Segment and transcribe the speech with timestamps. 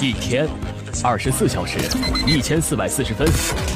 [0.00, 0.48] 一天，
[1.04, 1.78] 二十四小时，
[2.26, 3.28] 一千四百四十分，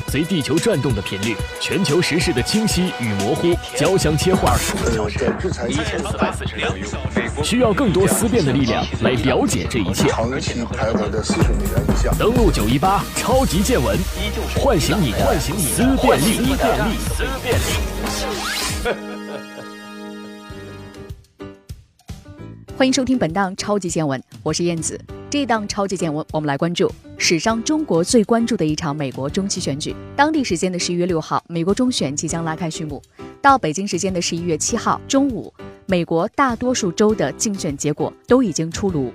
[0.09, 4.55] 随地球转动的频率，全球时事的清晰与模糊交相切换。
[5.69, 6.73] 一千四百四十秒，
[7.43, 10.09] 需要更多思辨的力量来了解这一切。
[12.19, 13.99] 登录九一八超级见闻，
[14.57, 16.37] 唤醒你的思辨力。
[16.37, 17.75] 思辨力。
[22.77, 24.99] 欢迎收听本档超级见闻，我是燕子。
[25.35, 26.89] 这档超级见闻，我们来关注
[27.19, 29.93] 史上中国最关注的一场美国中期选举。
[30.15, 33.03] 当地时间的十一月六号，美国中选即将拉开序幕。
[33.43, 35.53] 到北京时间的十一月七号中午，
[35.87, 39.13] 美国大多数州的竞选结果都已经出炉。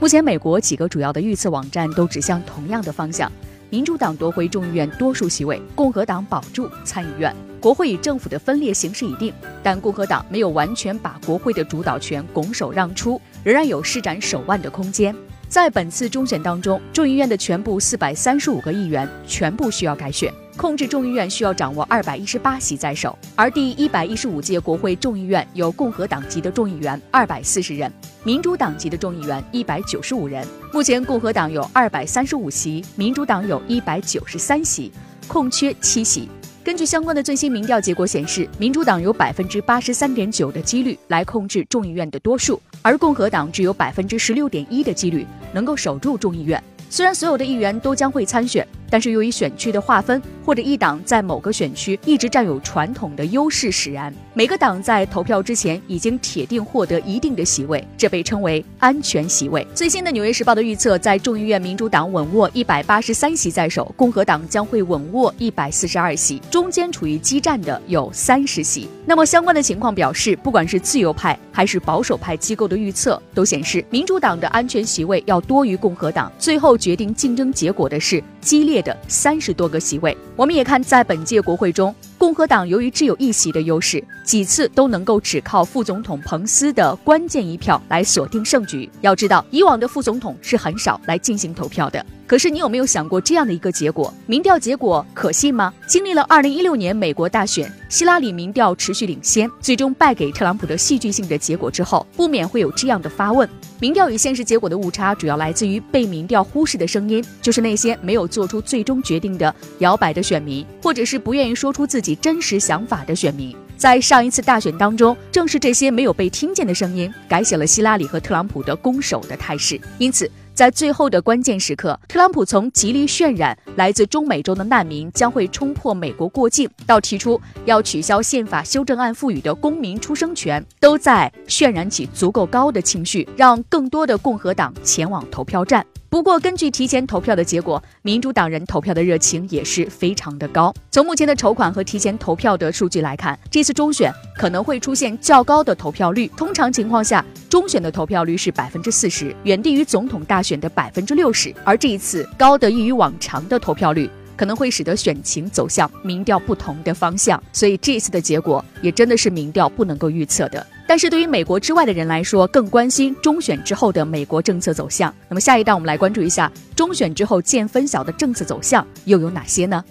[0.00, 3.30] 目前，美国几个主要的预测网站都指向同样的方向：
[3.68, 7.36] 民主党夺回众议院多数席位，共和党保住参议院。
[7.60, 15.14] 国会与政府的分裂形势已定，但共和党没有完全把国会的主导权拱手让出，仍然有施展手腕的空间。
[15.48, 23.18] 在本次中选当中，众议院的全部四百三十五个议员全部需要改选，控制众议院需要掌握二百一十八席在手。
[23.34, 27.90] 而第一百一十五届国会众议院有共和党籍的众议员二百四十人，
[28.24, 30.46] 民主党籍的众议员一百九十五人。
[30.70, 34.92] 目前共和党有二百三十五席，民主党有一百九十三席，
[35.26, 36.28] 空缺七席。
[36.64, 46.62] 根据相关的最新民调结果显示，民主党有百分之八十三点九的几率来控制众议院的多数，而共和党只有百分之十六点一的几率能够守住众议院。
[46.90, 48.66] 虽然所有的议员都将会参选。
[48.90, 59.66] 但是由于选区的划分，或者一党在某个选区一直占有传统的优势使然，每个党在投票之前已经铁定获得一定的席位，这被称为安全席位。
[59.74, 68.88] 最新的《纽约时报》的预测，在众议院民主党稳握一百八十三席在手，共和党将会稳握一百四十二席，中间处于激战的有三十席。
[69.04, 76.30] 那么相关的情况表示，不管是自由派还是保守派机构的预测，都显示民主党的安全席位要多于共和党。
[76.38, 78.78] 最后决定竞争结果的是激烈。
[78.78, 88.88] 的三十多个席位，我们也看在本届国会中，共和党由于只有一席的优势，几次都能够只靠副总统彭斯的关键一票来锁定胜局。
[89.00, 92.04] 要知道，以往的副总统是很少来进行投票的。
[92.28, 94.12] 可是你有没有想过这样的一个结果？
[94.26, 95.72] 民调结果可信吗？
[95.86, 103.48] 经历了二零一六年美国大选，希拉里民调持续领先，最终败给特朗普的戏剧性的结果之后，不免会有这样的发问：
[103.80, 113.56] 民调与现实结果的误差主要来自于被民调忽视的声音，就是那些没有做出最终决定的摇摆的选民，或者是不愿意说出自己真实想法的选民。
[113.78, 119.80] 在上一次大选当中，正是这些没有被听见的声音，改写了希拉里和特朗普的攻守的态势。
[119.96, 120.30] 因此。
[120.58, 135.86] 在最后的关键时刻，特朗普从极力渲染来自中美洲的难民将会冲破美国过境，到提出要取消宪法修正案赋予的公民出生权，都在渲染起足够高的情绪，让更多的共和党前往投票站。
[136.10, 140.74] 不过，根据提前投票的结果，民主党人投票的热情也是非常的高。
[140.90, 146.26] 从目前的筹款和提前投票的数据来看，这次中选可能会出现较高的投票率。
[146.28, 151.54] 通常情况下，中选的投票率是百分之四十，远低于总统大选的百分之六十。
[151.62, 157.42] 而这一次高得益于往常的投票率，可能会使得选情走向民调不同的方向。
[157.52, 160.66] 所以，这一次的结果也真的是民调不能够预测的。
[160.86, 165.14] 但是对于美国之外的人来说，更关心中选之后的美国政策走向。
[165.28, 169.84] 那么下一档我们来关注一下中选之后见分晓的政策走向又有哪些呢？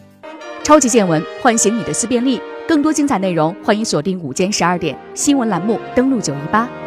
[0.64, 2.42] 超级见闻，唤醒你的思辨力。
[2.68, 6.87] 更多精彩内容，欢迎锁定午间十二点新闻栏目，登录九一八。